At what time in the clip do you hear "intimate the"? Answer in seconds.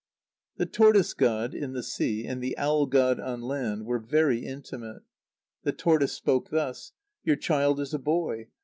4.43-5.73